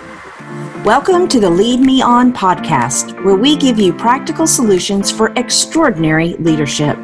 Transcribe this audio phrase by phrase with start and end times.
[0.00, 6.36] Welcome to the Lead Me On podcast, where we give you practical solutions for extraordinary
[6.36, 6.96] leadership.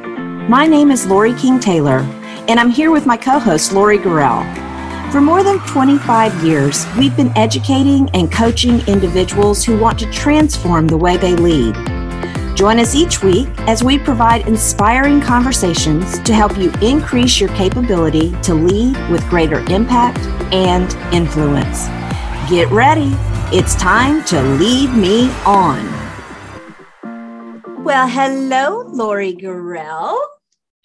[0.49, 1.98] My name is Lori King Taylor,
[2.48, 4.43] and I'm here with my co host, Lori Gurrell.
[5.12, 10.87] For more than 25 years, we've been educating and coaching individuals who want to transform
[10.89, 11.75] the way they lead.
[12.57, 18.35] Join us each week as we provide inspiring conversations to help you increase your capability
[18.41, 20.21] to lead with greater impact
[20.51, 21.91] and influence.
[22.49, 23.17] Get ready
[23.53, 25.87] it's time to lead me on.
[27.85, 30.18] Well, hello, Lori Gurrell.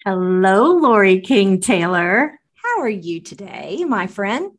[0.05, 2.39] Hello, Lori King Taylor.
[2.53, 4.51] How are you today, my friend?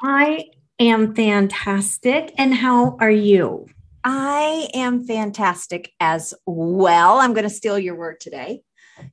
[0.00, 2.32] I am fantastic.
[2.38, 3.66] And how are you?
[4.04, 7.18] I am fantastic as well.
[7.18, 8.62] I'm going to steal your word today.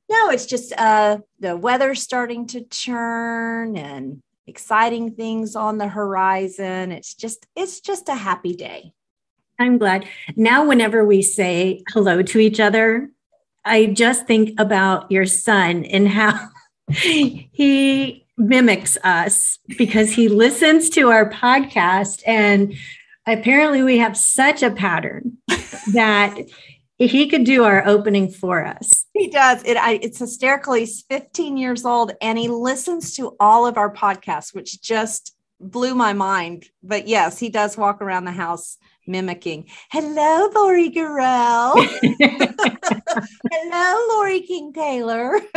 [0.08, 6.92] No, it's just uh, the weather's starting to turn and exciting things on the horizon.
[6.92, 8.92] It's just it's just a happy day.
[9.58, 10.06] I'm glad.
[10.36, 13.10] Now whenever we say hello to each other,
[13.64, 16.48] I just think about your son and how
[16.90, 22.72] he mimics us because he listens to our podcast and
[23.26, 25.36] apparently we have such a pattern
[25.92, 26.36] that
[26.98, 29.06] he could do our opening for us.
[29.14, 29.62] He does.
[29.64, 30.74] It, I, it's hysterical.
[30.74, 35.94] He's 15 years old and he listens to all of our podcasts, which just blew
[35.94, 36.66] my mind.
[36.82, 39.68] But yes, he does walk around the house mimicking.
[39.90, 41.74] Hello, Lori Gurrell.
[43.52, 45.40] Hello, Lori King Taylor.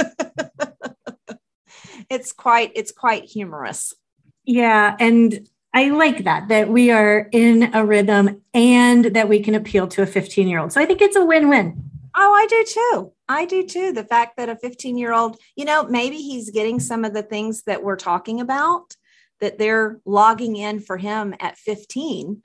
[2.09, 3.93] it's quite it's quite humorous.
[4.45, 9.55] Yeah, and I like that, that we are in a rhythm and that we can
[9.55, 10.73] appeal to a 15 year old.
[10.73, 11.89] So I think it's a win win.
[12.15, 13.13] Oh, I do too.
[13.29, 13.93] I do too.
[13.93, 17.23] The fact that a 15 year old, you know, maybe he's getting some of the
[17.23, 18.95] things that we're talking about
[19.39, 22.41] that they're logging in for him at 15.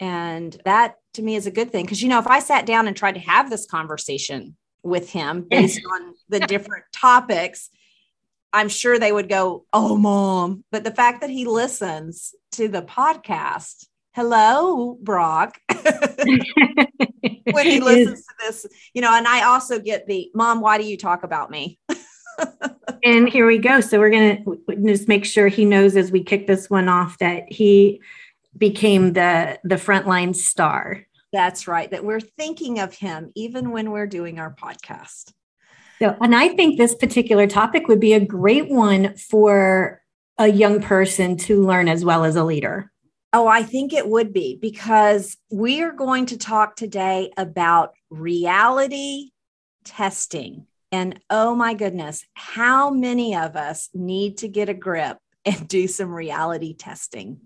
[0.00, 1.84] And that to me is a good thing.
[1.84, 5.46] Because, you know, if I sat down and tried to have this conversation with him
[5.48, 7.68] based on the different topics,
[8.54, 10.64] I'm sure they would go, Oh, mom.
[10.70, 15.58] But the fact that he listens to the podcast, hello, Brock.
[15.68, 20.84] when he listens to this, you know, and I also get the mom, why do
[20.84, 21.80] you talk about me?
[23.04, 23.80] and here we go.
[23.80, 27.18] So we're going to just make sure he knows as we kick this one off
[27.18, 28.00] that he
[28.56, 31.04] became the the frontline star.
[31.32, 31.90] That's right.
[31.90, 35.32] That we're thinking of him even when we're doing our podcast.
[35.98, 40.02] So, and I think this particular topic would be a great one for
[40.38, 42.90] a young person to learn as well as a leader.
[43.32, 49.30] Oh, I think it would be because we are going to talk today about reality
[49.84, 50.66] testing.
[50.92, 55.88] And oh my goodness, how many of us need to get a grip and do
[55.88, 57.40] some reality testing?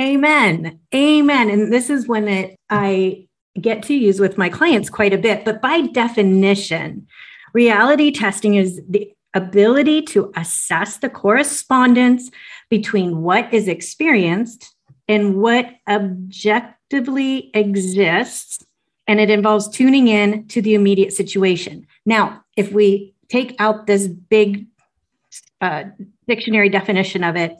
[0.00, 0.80] Amen.
[0.94, 1.50] Amen.
[1.50, 3.28] And this is one that I
[3.58, 7.06] get to use with my clients quite a bit, but by definition,
[7.52, 12.30] reality testing is the ability to assess the correspondence
[12.70, 14.74] between what is experienced
[15.08, 18.64] and what objectively exists.
[19.06, 21.86] And it involves tuning in to the immediate situation.
[22.04, 24.66] Now, if we take out this big
[25.60, 25.84] uh,
[26.26, 27.56] dictionary definition of it,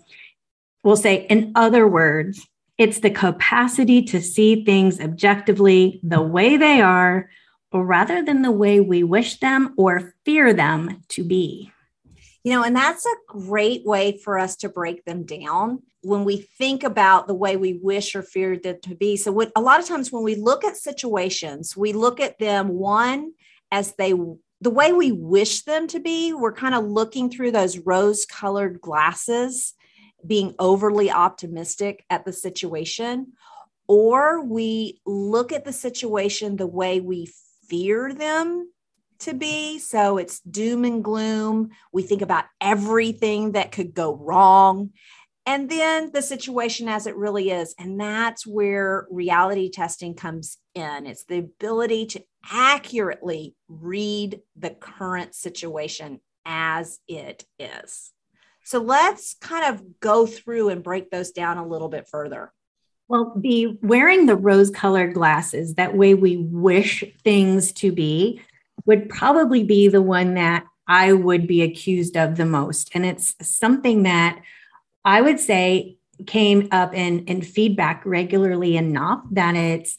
[0.82, 2.46] we'll say, in other words,
[2.78, 7.30] it's the capacity to see things objectively the way they are
[7.80, 11.72] rather than the way we wish them or fear them to be.
[12.44, 16.36] You know, and that's a great way for us to break them down when we
[16.36, 19.16] think about the way we wish or fear them to be.
[19.16, 22.68] So, what, a lot of times when we look at situations, we look at them
[22.68, 23.32] one
[23.72, 24.14] as they
[24.60, 26.32] the way we wish them to be.
[26.32, 29.74] We're kind of looking through those rose colored glasses,
[30.24, 33.32] being overly optimistic at the situation,
[33.88, 37.28] or we look at the situation the way we
[37.68, 38.70] fear them
[39.20, 39.78] to be.
[39.78, 41.70] So it's doom and gloom.
[41.92, 44.90] We think about everything that could go wrong.
[45.46, 47.74] And then the situation as it really is.
[47.78, 51.06] And that's where reality testing comes in.
[51.06, 58.12] It's the ability to accurately read the current situation as it is.
[58.64, 62.52] So let's kind of go through and break those down a little bit further.
[63.08, 68.40] Well, be wearing the rose colored glasses, that way we wish things to be,
[68.84, 72.90] would probably be the one that I would be accused of the most.
[72.94, 74.40] And it's something that
[75.04, 79.96] I would say came up in, in feedback regularly enough that it's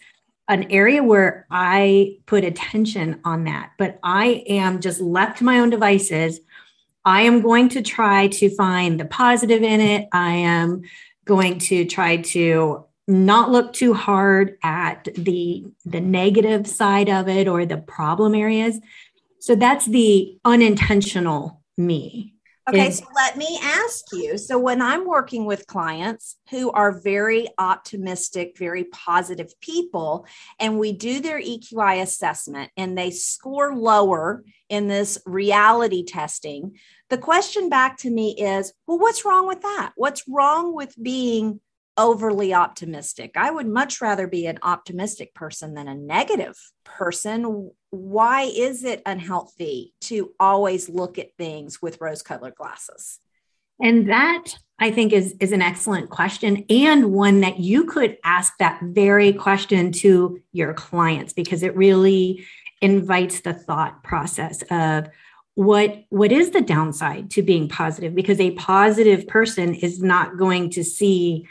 [0.50, 3.72] an area where I put attention on that.
[3.78, 6.40] But I am just left to my own devices.
[7.04, 10.08] I am going to try to find the positive in it.
[10.12, 10.82] I am
[11.26, 17.48] going to try to not look too hard at the the negative side of it
[17.48, 18.80] or the problem areas
[19.40, 22.34] so that's the unintentional me
[22.70, 24.38] Okay, so let me ask you.
[24.38, 30.26] So, when I'm working with clients who are very optimistic, very positive people,
[30.60, 36.78] and we do their EQI assessment and they score lower in this reality testing,
[37.10, 39.94] the question back to me is well, what's wrong with that?
[39.96, 41.62] What's wrong with being
[41.98, 43.32] overly optimistic.
[43.36, 47.72] I would much rather be an optimistic person than a negative person.
[47.90, 53.20] Why is it unhealthy to always look at things with rose colored glasses?
[53.82, 58.54] And that I think is, is an excellent question and one that you could ask
[58.60, 62.46] that very question to your clients because it really
[62.82, 65.10] invites the thought process of
[65.56, 70.70] what what is the downside to being positive because a positive person is not going
[70.70, 71.48] to see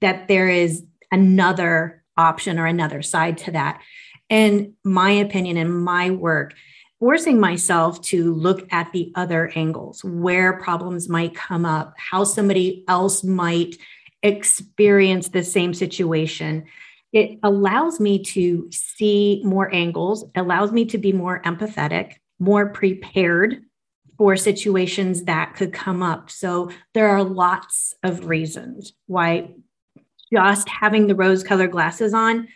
[0.00, 3.80] that there is another option or another side to that.
[4.30, 6.54] And my opinion and my work,
[7.00, 12.84] forcing myself to look at the other angles, where problems might come up, how somebody
[12.88, 13.76] else might
[14.22, 16.64] experience the same situation.
[17.12, 23.62] It allows me to see more angles, allows me to be more empathetic, more prepared
[24.18, 26.28] for situations that could come up.
[26.28, 29.54] So there are lots of reasons why
[30.32, 32.48] just having the rose colored glasses on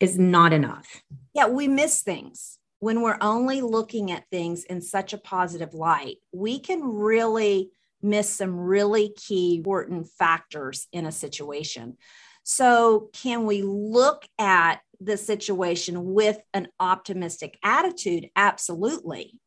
[0.00, 1.02] is not enough.
[1.34, 2.58] Yeah, we miss things.
[2.80, 7.70] When we're only looking at things in such a positive light, we can really
[8.02, 11.96] miss some really key important factors in a situation.
[12.44, 18.30] So, can we look at the situation with an optimistic attitude?
[18.36, 19.38] Absolutely.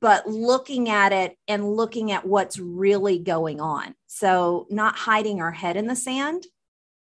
[0.00, 3.94] But looking at it and looking at what's really going on.
[4.08, 6.44] So, not hiding our head in the sand,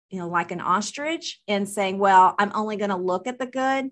[0.10, 3.46] you know, like an ostrich and saying, well, I'm only going to look at the
[3.46, 3.90] good,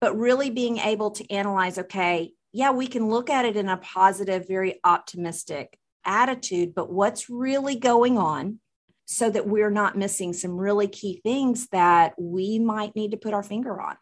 [0.00, 3.76] but really being able to analyze, okay, yeah, we can look at it in a
[3.76, 8.60] positive, very optimistic attitude, but what's really going on
[9.06, 13.34] so that we're not missing some really key things that we might need to put
[13.34, 13.96] our finger on.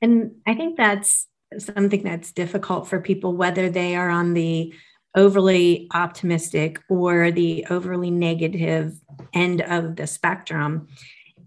[0.00, 1.26] And I think that's
[1.58, 4.74] something that's difficult for people, whether they are on the
[5.14, 8.94] overly optimistic or the overly negative
[9.34, 10.88] end of the spectrum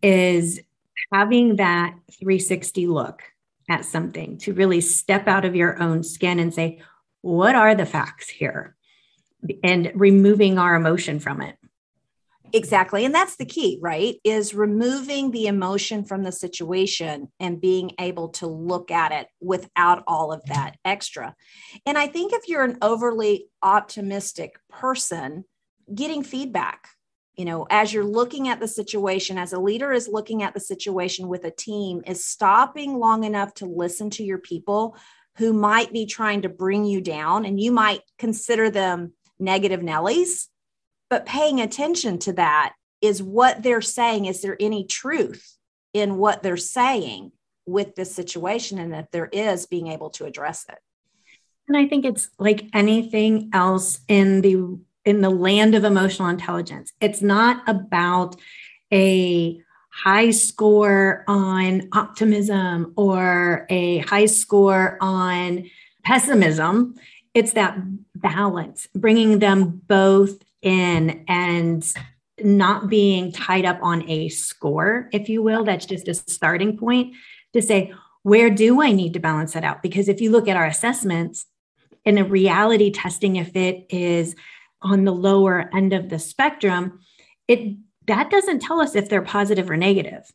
[0.02, 0.60] is
[1.12, 3.22] having that 360 look
[3.70, 6.82] at something to really step out of your own skin and say,
[7.22, 8.76] what are the facts here?
[9.64, 11.58] And removing our emotion from it.
[12.56, 13.04] Exactly.
[13.04, 14.16] And that's the key, right?
[14.24, 20.06] Is removing the emotion from the situation and being able to look at it without
[20.08, 21.36] all of that extra.
[21.86, 25.44] And I think if you're an overly optimistic person,
[25.94, 26.88] getting feedback,
[27.36, 30.62] you know, as you're looking at the situation, as a leader is looking at the
[30.62, 34.96] situation with a team, is stopping long enough to listen to your people
[35.36, 40.48] who might be trying to bring you down and you might consider them negative Nellies
[41.10, 44.26] but paying attention to that is what they're saying.
[44.26, 45.58] Is there any truth
[45.94, 47.32] in what they're saying
[47.66, 48.80] with this situation?
[48.80, 50.80] And if there is, being able to address it.
[51.68, 56.92] And I think it's like anything else in the in the land of emotional intelligence.
[57.00, 58.36] It's not about
[58.92, 59.62] a
[59.92, 65.70] high score on optimism or a high score on
[66.04, 66.96] pessimism.
[67.34, 67.78] It's that
[68.16, 71.94] balance, bringing them both in and
[72.44, 75.64] not being tied up on a score, if you will.
[75.64, 77.16] That's just a starting point
[77.54, 77.94] to say,
[78.24, 79.82] where do I need to balance that out?
[79.82, 81.46] Because if you look at our assessments
[82.04, 84.36] in a reality testing, if it is
[84.82, 87.00] on the lower end of the spectrum,
[87.48, 90.30] it that doesn't tell us if they're positive or negative.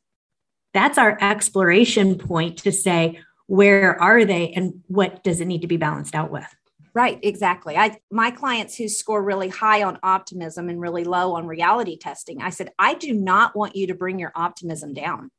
[0.73, 5.67] That's our exploration point to say, where are they and what does it need to
[5.67, 6.47] be balanced out with?
[6.93, 7.77] Right, exactly.
[7.77, 12.43] I my clients who score really high on optimism and really low on reality testing,
[12.43, 15.31] I said, I do not want you to bring your optimism down.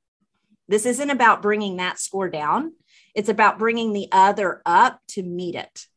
[0.69, 2.73] This isn't about bringing that score down.
[3.13, 5.87] It's about bringing the other up to meet it.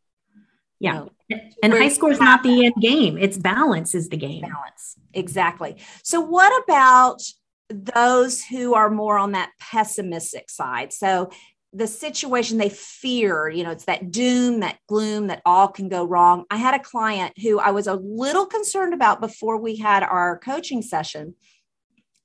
[0.80, 1.06] Yeah.
[1.28, 3.16] You know, and high score is not the end game.
[3.16, 4.42] It's balance is the game.
[4.42, 4.96] Balance.
[5.12, 5.76] Exactly.
[6.02, 7.23] So what about
[7.68, 10.92] those who are more on that pessimistic side?
[10.92, 11.30] So
[11.75, 16.04] the situation they fear, you know, it's that doom, that gloom, that all can go
[16.04, 16.45] wrong.
[16.49, 20.38] I had a client who I was a little concerned about before we had our
[20.38, 21.35] coaching session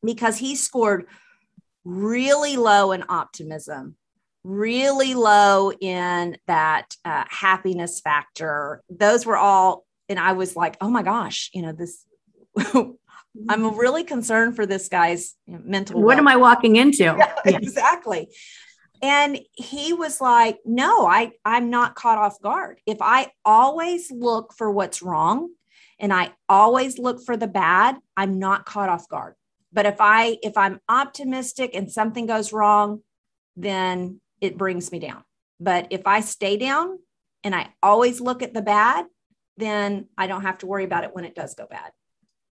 [0.04, 1.08] because he scored
[1.84, 3.96] really low in optimism,
[4.44, 8.84] really low in that uh, happiness factor.
[8.88, 12.06] Those were all, and I was like, oh my gosh, you know, this.
[13.48, 16.02] I'm really concerned for this guy's mental.
[16.02, 17.04] What am I walking into?
[17.04, 17.58] Yeah, yeah.
[17.58, 18.28] Exactly.
[19.02, 22.82] And he was like, "No, I I'm not caught off guard.
[22.86, 25.50] If I always look for what's wrong
[26.00, 29.36] and I always look for the bad, I'm not caught off guard.
[29.72, 33.02] But if I if I'm optimistic and something goes wrong,
[33.56, 35.24] then it brings me down.
[35.60, 37.00] But if I stay down
[37.44, 39.06] and I always look at the bad,
[39.58, 41.92] then I don't have to worry about it when it does go bad.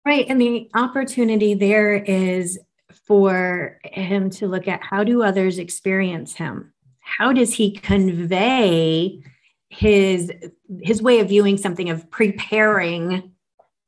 [0.06, 0.25] Right.
[0.28, 2.60] And the opportunity there is
[3.06, 6.74] for him to look at how do others experience him?
[7.00, 9.22] How does he convey
[9.70, 10.32] his
[10.82, 13.32] his way of viewing something of preparing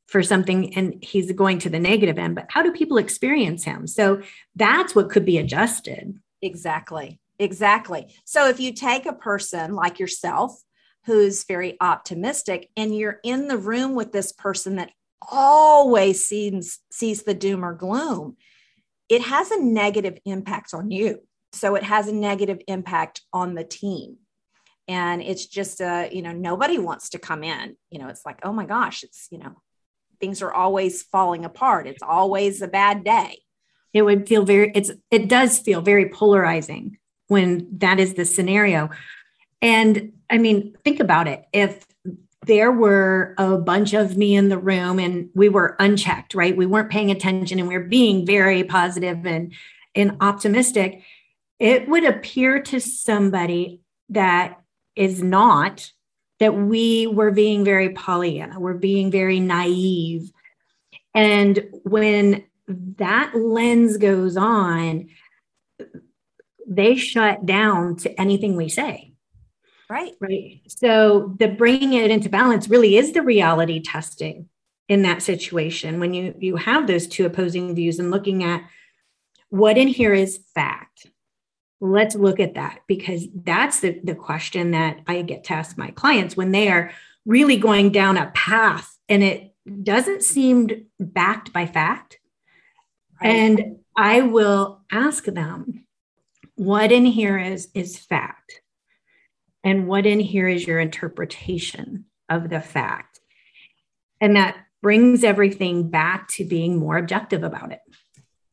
[0.08, 3.88] for something and he's going to the negative end but how do people experience him?
[3.88, 4.22] So
[4.56, 6.20] that's what could be adjusted.
[6.42, 8.08] Exactly exactly.
[8.26, 10.60] So if you take a person like yourself
[11.06, 14.92] who's very optimistic and you're in the room with this person that
[15.32, 18.38] always sees sees the doom or gloom
[19.10, 21.22] it has a negative impact on you.
[21.54, 24.18] So it has a negative impact on the team.
[24.88, 27.76] And it's just a you know nobody wants to come in.
[27.90, 29.62] You know it's like oh my gosh it's you know
[30.20, 31.88] things are always falling apart.
[31.88, 33.42] It's always a bad day.
[33.94, 36.98] It would feel very it's it does feel very polarizing
[37.28, 38.90] when that is the scenario.
[39.62, 41.46] And i mean think about it.
[41.52, 41.86] If
[42.48, 46.66] there were a bunch of me in the room and we were unchecked right we
[46.66, 49.54] weren't paying attention and we are being very positive and
[49.96, 51.04] and optimistic
[51.60, 54.62] it would appear to somebody that
[54.96, 55.92] is not
[56.40, 60.32] that we were being very Pollyanna, we're being very naive.
[61.16, 65.10] And when that lens goes on,
[66.68, 69.07] they shut down to anything we say.
[69.90, 70.14] Right.
[70.20, 70.62] Right.
[70.68, 74.50] So the bringing it into balance really is the reality testing
[74.90, 78.64] in that situation when you you have those two opposing views and looking at
[79.50, 81.08] what in here is fact
[81.80, 85.92] let's look at that because that's the, the question that I get to ask my
[85.92, 86.92] clients when they are
[87.26, 89.54] really going down a path and it
[89.84, 92.20] doesn't seem backed by fact.
[93.22, 93.30] Right.
[93.30, 95.86] And I will ask them,
[96.56, 98.62] what in here is is fact?
[99.68, 103.20] And what in here is your interpretation of the fact?
[104.22, 107.82] And that brings everything back to being more objective about it.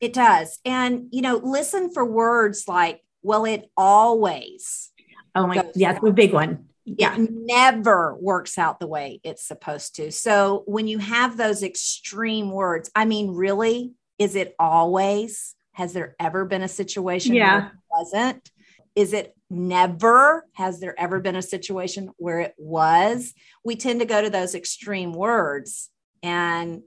[0.00, 0.58] It does.
[0.64, 4.90] And, you know, listen for words like well, it always.
[5.36, 6.66] Oh my, yeah, that's a big one.
[6.84, 7.14] Yeah.
[7.14, 10.10] It never works out the way it's supposed to.
[10.10, 15.54] So when you have those extreme words, I mean, really, is it always?
[15.74, 17.54] Has there ever been a situation yeah.
[17.54, 18.50] where it wasn't?
[18.96, 20.46] Is it never?
[20.52, 23.32] Has there ever been a situation where it was?
[23.64, 25.90] We tend to go to those extreme words.
[26.22, 26.82] And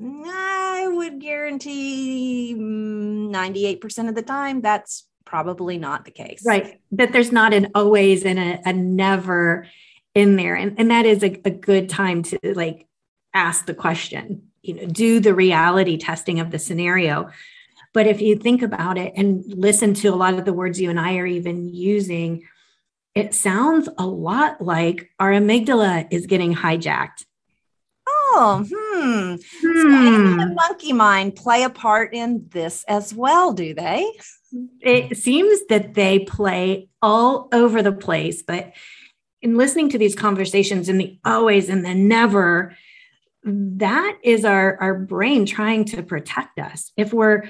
[0.00, 6.42] I would guarantee 98% of the time that's probably not the case.
[6.46, 6.80] Right.
[6.92, 9.66] That there's not an always and a, a never
[10.14, 10.54] in there.
[10.54, 12.86] And, and that is a, a good time to like
[13.34, 17.30] ask the question, you know, do the reality testing of the scenario.
[17.96, 20.90] But if you think about it and listen to a lot of the words you
[20.90, 22.42] and I are even using,
[23.14, 27.24] it sounds a lot like our amygdala is getting hijacked.
[28.06, 29.36] Oh, hmm.
[29.36, 29.38] hmm.
[29.40, 34.12] So the monkey mind play a part in this as well, do they?
[34.82, 38.74] it seems that they play all over the place, but
[39.40, 42.76] in listening to these conversations in the always and the never,
[43.42, 46.92] that is our, our brain trying to protect us.
[46.98, 47.44] If we're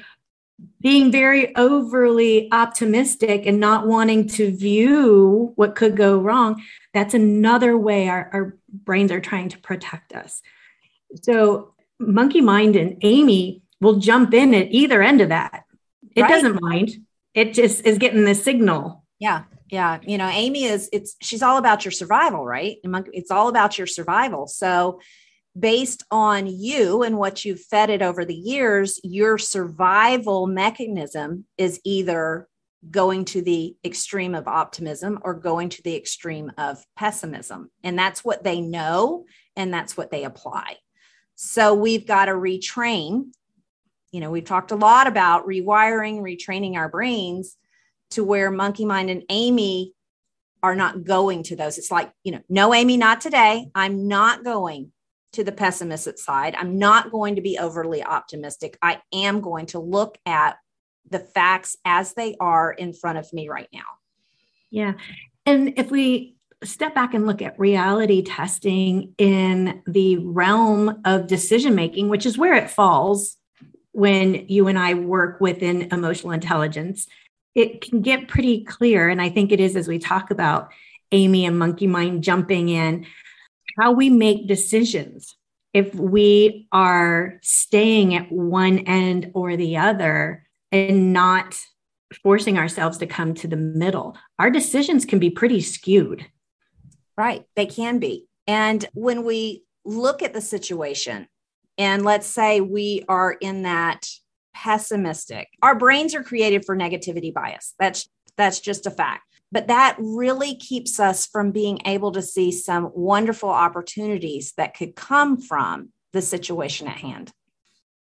[0.81, 6.63] being very overly optimistic and not wanting to view what could go wrong,
[6.95, 10.43] that's another way our, our brains are trying to protect us.
[11.23, 15.67] So, Monkey Mind and Amy will jump in at either end of that
[16.17, 16.31] it right?
[16.31, 17.05] doesn't mind.
[17.35, 19.05] It just is getting the signal.
[19.19, 19.45] Yeah.
[19.71, 19.99] Yeah.
[20.03, 22.79] You know, Amy is, it's, she's all about your survival, right?
[23.13, 24.47] It's all about your survival.
[24.47, 25.01] So,
[25.59, 31.81] based on you and what you've fed it over the years, your survival mechanism is
[31.85, 32.49] either
[32.91, 37.71] going to the extreme of optimism or going to the extreme of pessimism.
[37.83, 39.25] And that's what they know
[39.57, 40.77] and that's what they apply.
[41.35, 43.31] So we've got to retrain
[44.17, 47.57] you know, we've talked a lot about rewiring, retraining our brains
[48.13, 49.93] to where Monkey Mind and Amy
[50.63, 51.77] are not going to those.
[51.77, 53.69] It's like, you know, no, Amy, not today.
[53.75, 54.93] I'm not going
[55.37, 56.55] to the pessimistic side.
[56.55, 58.77] I'm not going to be overly optimistic.
[58.83, 60.57] I am going to look at
[61.09, 63.85] the facts as they are in front of me right now.
[64.71, 64.95] Yeah.
[65.45, 71.75] And if we step back and look at reality testing in the realm of decision
[71.75, 73.37] making, which is where it falls
[73.93, 77.07] when you and I work within emotional intelligence,
[77.55, 79.09] it can get pretty clear.
[79.09, 80.73] And I think it is as we talk about
[81.13, 83.07] Amy and Monkey Mind jumping in,
[83.79, 85.37] how we make decisions.
[85.73, 91.59] If we are staying at one end or the other and not
[92.23, 96.25] forcing ourselves to come to the middle, our decisions can be pretty skewed.
[97.17, 97.45] Right.
[97.57, 98.27] They can be.
[98.47, 101.29] And when we look at the situation,
[101.79, 104.09] and let's say we are in that
[104.55, 107.75] pessimistic, our brains are created for negativity bias.
[107.79, 109.26] That's that's just a fact.
[109.53, 114.97] But that really keeps us from being able to see some wonderful opportunities that could
[114.97, 117.33] come from the situation at hand.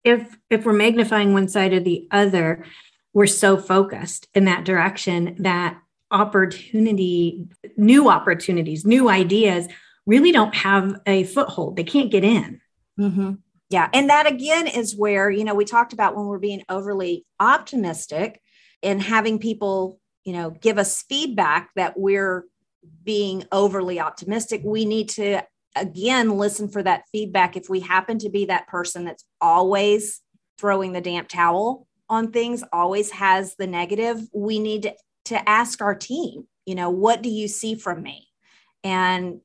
[0.04, 2.64] If if we're magnifying one side or the other,
[3.12, 5.78] we're so focused in that direction that
[6.10, 7.46] opportunity,
[7.76, 9.68] new opportunities, new ideas
[10.06, 11.76] really don't have a foothold.
[11.76, 12.60] They can't get in.
[12.98, 13.32] Mm-hmm.
[13.70, 13.88] Yeah.
[13.92, 18.40] And that again is where, you know, we talked about when we're being overly optimistic
[18.82, 22.46] and having people, you know, give us feedback that we're
[23.04, 24.62] being overly optimistic.
[24.64, 25.42] We need to,
[25.76, 27.56] again, listen for that feedback.
[27.56, 30.20] If we happen to be that person that's always
[30.58, 34.92] throwing the damp towel on things, always has the negative, we need
[35.26, 38.28] to ask our team, you know, what do you see from me?
[38.82, 39.40] And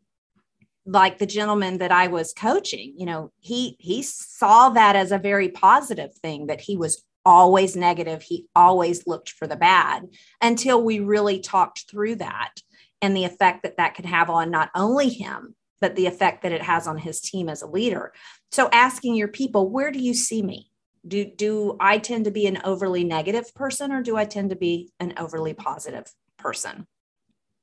[0.86, 5.18] like the gentleman that I was coaching, you know, he he saw that as a
[5.18, 10.08] very positive thing that he was always negative, he always looked for the bad
[10.42, 12.56] until we really talked through that
[13.02, 16.52] and the effect that that could have on not only him but the effect that
[16.52, 18.12] it has on his team as a leader.
[18.52, 20.70] So asking your people, where do you see me?
[21.08, 24.56] do do i tend to be an overly negative person or do i tend to
[24.56, 26.06] be an overly positive
[26.38, 26.86] person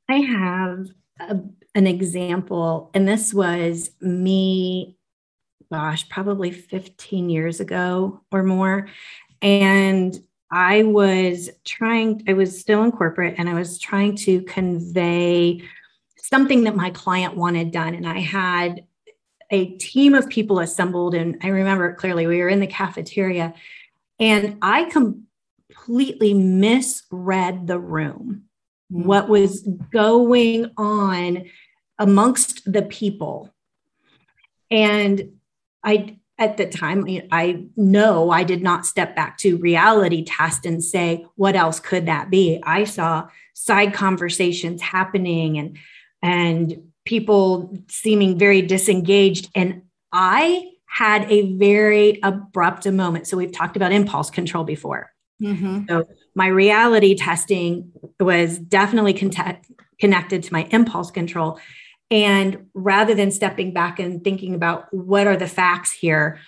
[0.09, 0.87] i have
[1.21, 1.39] a,
[1.75, 4.97] an example and this was me
[5.71, 8.89] gosh probably 15 years ago or more
[9.43, 10.19] and
[10.50, 15.62] i was trying i was still in corporate and i was trying to convey
[16.18, 17.94] something that my client wanted done.
[17.94, 18.85] And i had
[19.51, 23.55] a team of people assembled and i remember it clearly we were in the cafeteria
[24.18, 28.46] and i completely misread the room.
[28.92, 29.09] Mm-hmm.
[29.09, 31.46] what was going on
[31.99, 33.53] amongst the people.
[34.70, 35.33] And
[35.83, 40.85] i at the time i know i did not step back to reality test and
[40.85, 45.79] say what else could that be i saw side conversations happening and
[46.22, 49.49] and people seeming very disengaged.
[49.55, 53.27] And I had a very abrupt moment.
[53.27, 55.12] So we've talked about impulse control before.
[55.42, 55.85] Mm-hmm.
[55.88, 59.59] So my reality testing was definitely con-
[59.99, 61.59] connected to my impulse control.
[62.11, 66.38] And rather than stepping back and thinking about what are the facts here,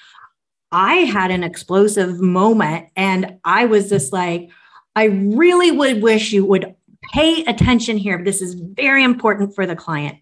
[0.70, 4.50] I had an explosive moment and I was just like,
[4.94, 6.74] I really would wish you would
[7.12, 8.22] pay attention here.
[8.22, 10.18] This is very important for the client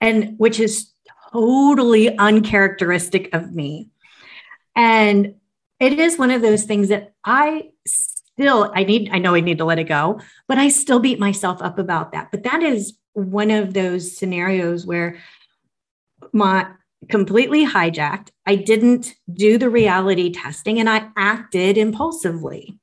[0.00, 0.92] and which is
[1.32, 3.90] totally uncharacteristic of me.
[4.74, 5.34] And
[5.80, 9.58] it is one of those things that I still I need I know I need
[9.58, 12.30] to let it go, but I still beat myself up about that.
[12.30, 15.16] But that is one of those scenarios where
[16.32, 16.68] my
[17.08, 18.28] completely hijacked.
[18.46, 22.78] I didn't do the reality testing and I acted impulsively.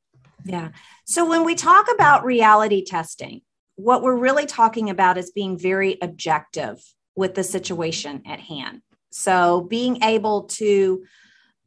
[0.45, 0.69] Yeah.
[1.05, 3.41] So when we talk about reality testing,
[3.75, 6.81] what we're really talking about is being very objective
[7.15, 8.81] with the situation at hand.
[9.11, 11.03] So being able to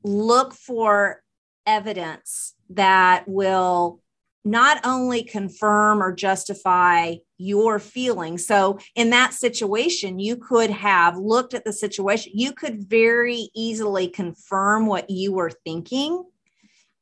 [0.02, 1.22] look for
[1.66, 4.00] evidence that will
[4.44, 8.46] not only confirm or justify your feelings.
[8.46, 14.08] So, in that situation, you could have looked at the situation, you could very easily
[14.08, 16.24] confirm what you were thinking.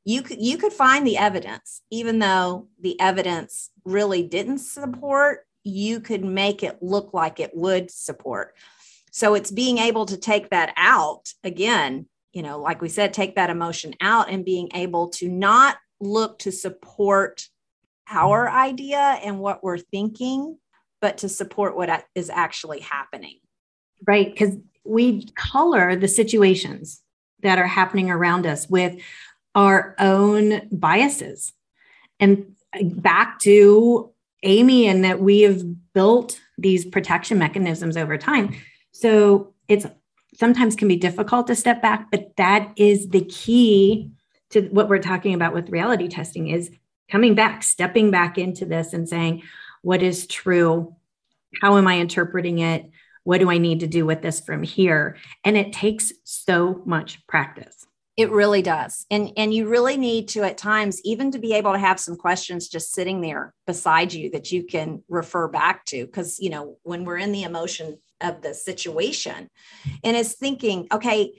[0.04, 6.00] You could you could find the evidence even though the evidence really didn't support you
[6.00, 8.54] could make it look like it would support.
[9.10, 13.36] So it's being able to take that out again, you know, like we said, take
[13.36, 17.48] that emotion out and being able to not look to support
[18.10, 18.56] our mm-hmm.
[18.56, 20.58] idea and what we're thinking,
[21.00, 23.38] but to support what is actually happening.
[24.06, 24.30] Right.
[24.30, 27.02] Because we color the situations
[27.42, 29.00] that are happening around us with
[29.54, 31.52] our own biases.
[32.20, 34.10] And uh, back to
[34.42, 35.62] Amy and that we have
[35.92, 38.54] built these protection mechanisms over time.
[38.92, 39.86] So it's
[40.34, 44.10] sometimes can be difficult to step back, but that is the key
[44.52, 46.70] to what we're talking about with reality testing is
[47.10, 49.42] coming back, stepping back into this and saying,
[49.82, 50.94] what is true
[51.60, 52.90] how am I interpreting it?
[53.24, 55.16] What do I need to do with this from here?
[55.44, 57.86] And it takes so much practice.
[58.16, 59.06] It really does.
[59.10, 62.16] And and you really need to at times even to be able to have some
[62.16, 66.76] questions just sitting there beside you that you can refer back to cuz you know
[66.82, 69.48] when we're in the emotion of the situation
[70.04, 71.32] and is thinking, okay,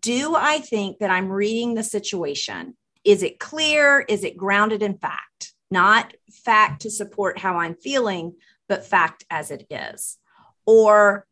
[0.00, 2.76] do I think that I'm reading the situation?
[3.04, 4.00] Is it clear?
[4.00, 5.52] Is it grounded in fact?
[5.70, 8.34] Not fact to support how I'm feeling,
[8.68, 10.18] but fact as it is.
[10.66, 11.26] Or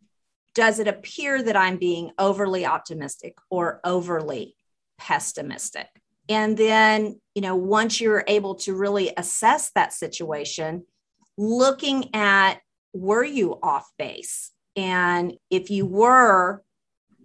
[0.54, 4.54] does it appear that I'm being overly optimistic or overly
[5.02, 5.88] pessimistic.
[6.28, 10.84] And then, you know, once you're able to really assess that situation,
[11.36, 12.60] looking at
[12.94, 14.52] were you off base?
[14.76, 16.62] And if you were,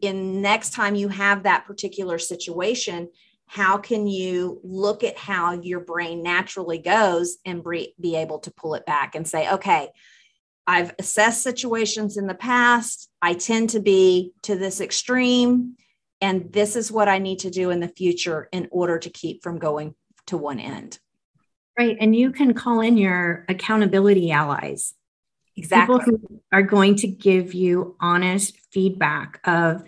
[0.01, 3.09] in next time you have that particular situation,
[3.47, 8.75] how can you look at how your brain naturally goes and be able to pull
[8.75, 9.89] it back and say, okay,
[10.67, 13.09] I've assessed situations in the past.
[13.21, 15.77] I tend to be to this extreme
[16.19, 19.43] and this is what I need to do in the future in order to keep
[19.43, 19.95] from going
[20.27, 20.99] to one end.
[21.77, 21.95] Right.
[21.99, 24.93] And you can call in your accountability allies.
[25.57, 25.99] Exactly.
[25.99, 29.83] People who are going to give you honest feedback of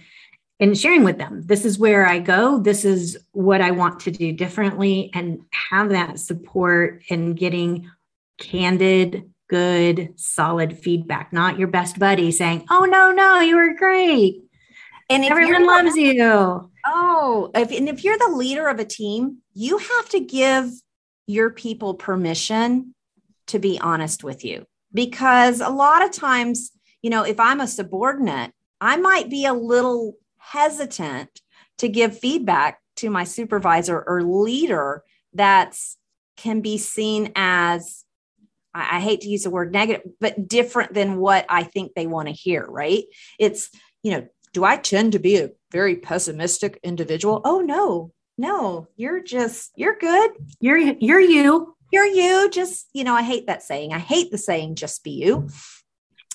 [0.60, 4.12] and sharing with them this is where I go, this is what I want to
[4.12, 7.89] do differently, and have that support and getting
[8.39, 14.43] candid, good, solid feedback, not your best buddy saying, Oh, no, no, you were great.
[15.10, 16.71] And everyone loves you.
[16.86, 20.71] Oh, if, and if you're the leader of a team, you have to give
[21.27, 22.93] your people permission
[23.47, 26.71] to be honest with you because a lot of times,
[27.02, 31.41] you know, if I'm a subordinate, I might be a little hesitant
[31.80, 35.97] to give feedback to my supervisor or leader that's
[36.38, 38.04] can be seen as
[38.73, 42.28] I, hate to use the word negative, but different than what I think they want
[42.28, 43.04] to hear, right?
[43.38, 43.69] It's,
[44.04, 47.41] you know, do I tend to be a very pessimistic individual?
[47.43, 50.32] Oh no, no, you're just you're good.
[50.60, 51.75] You're you're you.
[51.91, 52.49] You're you.
[52.49, 53.93] Just you know, I hate that saying.
[53.93, 55.49] I hate the saying "just be you."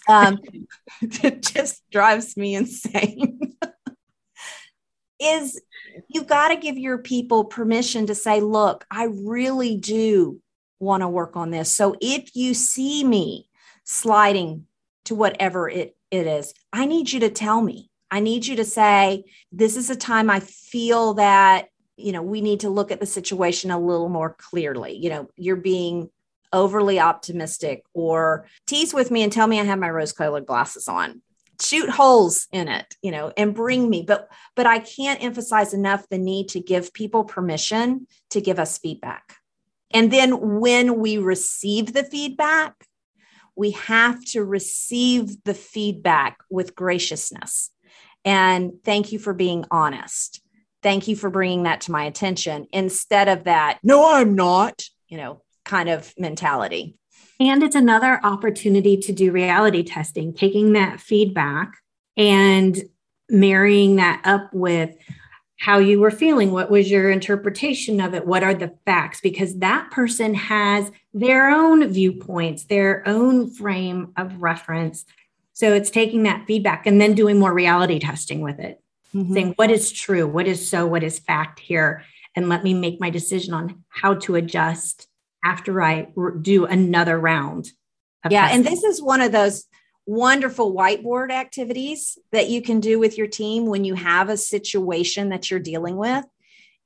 [0.08, 0.38] Um,
[1.00, 3.56] it just drives me insane.
[5.20, 5.60] Is
[6.08, 10.40] you've got to give your people permission to say, "Look, I really do
[10.80, 13.48] want to work on this." So if you see me
[13.84, 14.66] sliding
[15.04, 18.64] to whatever it it is, I need you to tell me I need you to
[18.64, 23.00] say, this is a time I feel that, you know, we need to look at
[23.00, 24.96] the situation a little more clearly.
[24.96, 26.10] You know, you're being
[26.52, 30.88] overly optimistic or tease with me and tell me I have my rose colored glasses
[30.88, 31.22] on
[31.60, 36.04] shoot holes in it you know and bring me but but i can't emphasize enough
[36.08, 39.36] the need to give people permission to give us feedback
[39.92, 42.74] and then when we receive the feedback
[43.54, 47.70] we have to receive the feedback with graciousness
[48.24, 50.40] and thank you for being honest.
[50.84, 55.16] Thank you for bringing that to my attention instead of that, no, I'm not, you
[55.16, 56.96] know, kind of mentality.
[57.40, 61.72] And it's another opportunity to do reality testing, taking that feedback
[62.16, 62.80] and
[63.28, 64.94] marrying that up with
[65.58, 66.52] how you were feeling.
[66.52, 68.26] What was your interpretation of it?
[68.26, 69.20] What are the facts?
[69.20, 75.04] Because that person has their own viewpoints, their own frame of reference
[75.54, 78.82] so it's taking that feedback and then doing more reality testing with it,
[79.14, 79.32] mm-hmm.
[79.32, 83.00] saying what is true, what is so, what is fact here, and let me make
[83.00, 85.06] my decision on how to adjust
[85.44, 86.08] after I
[86.40, 87.70] do another round.
[88.28, 88.42] yeah.
[88.48, 88.58] Testing.
[88.58, 89.66] And this is one of those
[90.06, 95.30] wonderful whiteboard activities that you can do with your team when you have a situation
[95.30, 96.24] that you're dealing with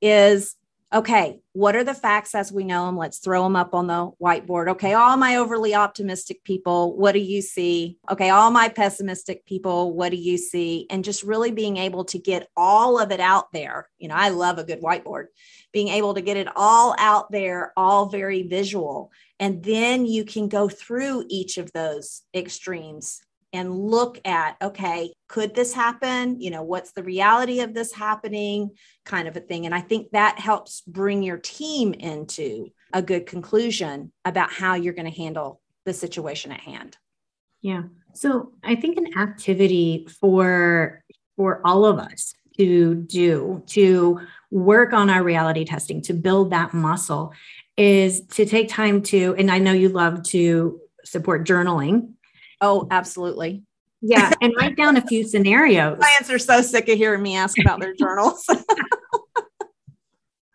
[0.01, 0.55] is
[0.93, 2.97] okay, what are the facts as we know them?
[2.97, 4.69] Let's throw them up on the whiteboard.
[4.69, 7.97] Okay, all my overly optimistic people, what do you see?
[8.09, 10.87] Okay, all my pessimistic people, what do you see?
[10.89, 13.87] And just really being able to get all of it out there.
[13.99, 15.25] You know, I love a good whiteboard,
[15.71, 19.11] being able to get it all out there, all very visual.
[19.39, 23.21] And then you can go through each of those extremes
[23.53, 26.41] and look at okay could this happen?
[26.41, 28.71] You know what's the reality of this happening?
[29.05, 29.65] Kind of a thing.
[29.65, 34.93] And i think that helps bring your team into a good conclusion about how you're
[34.93, 36.97] going to handle the situation at hand.
[37.61, 37.83] Yeah.
[38.13, 41.03] So i think an activity for
[41.35, 44.19] for all of us to do to
[44.51, 47.31] work on our reality testing to build that muscle
[47.77, 52.13] is to take time to and i know you love to support journaling
[52.61, 53.63] Oh, absolutely.
[54.01, 54.31] Yeah.
[54.41, 55.97] And write down a few scenarios.
[55.99, 58.45] Clients are so sick of hearing me ask about their journals.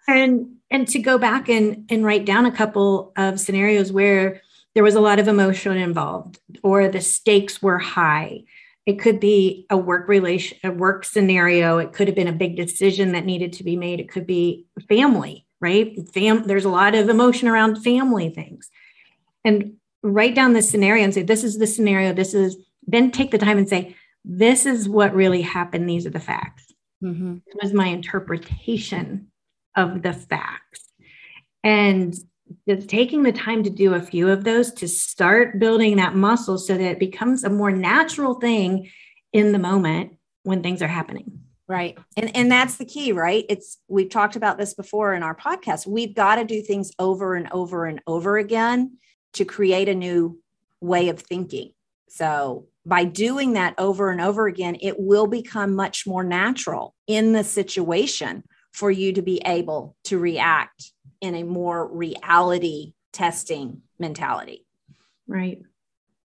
[0.08, 4.40] and and to go back and and write down a couple of scenarios where
[4.74, 8.42] there was a lot of emotion involved or the stakes were high
[8.86, 12.56] it could be a work relation a work scenario it could have been a big
[12.56, 16.94] decision that needed to be made it could be family right Fam- there's a lot
[16.94, 18.70] of emotion around family things
[19.44, 22.12] and write down the scenario and say this is the scenario.
[22.12, 25.88] This is then take the time and say this is what really happened.
[25.88, 26.66] These are the facts.
[27.02, 27.34] Mm-hmm.
[27.34, 29.28] this was my interpretation
[29.76, 30.90] of the facts.
[31.62, 32.14] And
[32.68, 36.56] just taking the time to do a few of those to start building that muscle
[36.56, 38.90] so that it becomes a more natural thing
[39.32, 40.12] in the moment
[40.44, 41.40] when things are happening.
[41.66, 41.98] Right.
[42.16, 43.44] And and that's the key right?
[43.48, 45.86] It's we've talked about this before in our podcast.
[45.86, 48.98] We've got to do things over and over and over again
[49.34, 50.38] to create a new
[50.80, 51.72] way of thinking
[52.08, 57.32] so by doing that over and over again it will become much more natural in
[57.32, 58.42] the situation
[58.72, 64.66] for you to be able to react in a more reality testing mentality.
[65.26, 65.62] Right.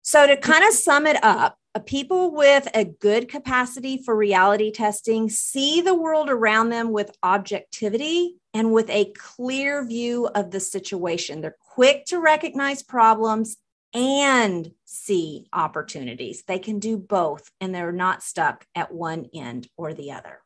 [0.01, 5.29] So, to kind of sum it up, people with a good capacity for reality testing
[5.29, 11.41] see the world around them with objectivity and with a clear view of the situation.
[11.41, 13.57] They're quick to recognize problems
[13.93, 16.43] and see opportunities.
[16.43, 20.39] They can do both and they're not stuck at one end or the other.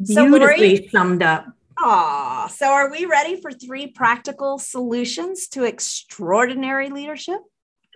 [0.00, 1.46] Beautifully so, summed up.
[1.78, 7.40] Ah, so are we ready for three practical solutions to extraordinary leadership?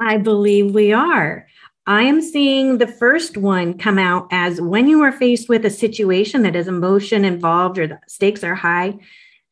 [0.00, 1.46] I believe we are.
[1.86, 5.70] I am seeing the first one come out as when you are faced with a
[5.70, 8.98] situation that is emotion involved or the stakes are high,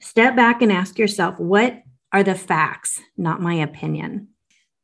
[0.00, 4.28] step back and ask yourself, what are the facts, not my opinion?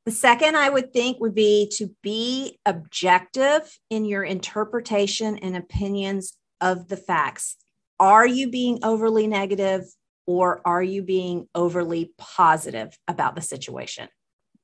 [0.06, 6.36] The second I would think would be to be objective in your interpretation and opinions
[6.60, 7.56] of the facts
[8.00, 9.84] are you being overly negative
[10.26, 14.08] or are you being overly positive about the situation?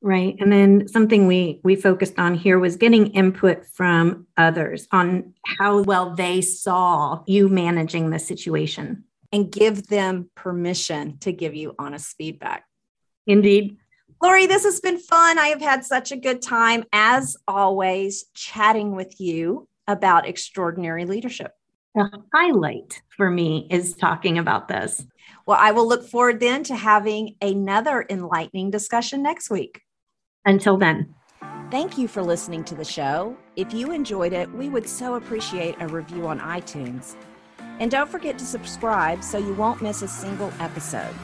[0.02, 0.37] Right.
[0.40, 5.82] And then something we we focused on here was getting input from others on how
[5.82, 9.04] well they saw you managing the situation
[9.37, 12.64] and give them permission to give you honest feedback.
[13.27, 13.77] Indeed.
[14.22, 15.38] Lori, this has been fun.
[15.38, 21.53] I have had such a good time, as always, chatting with you about extraordinary leadership
[21.94, 25.07] The highlight for me is talking about this.
[25.44, 29.83] Well, I will look forward then to having another enlightening discussion next week.
[30.46, 31.14] Until then.
[31.70, 33.37] Thank you for listening to the show.
[33.55, 37.16] If you enjoyed it, we would so appreciate a review on iTunes.
[37.78, 41.14] And don't forget to subscribe so you won't miss a single episode.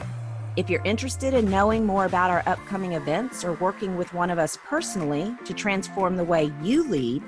[0.55, 4.37] If you're interested in knowing more about our upcoming events or working with one of
[4.37, 7.23] us personally to transform the way you lead,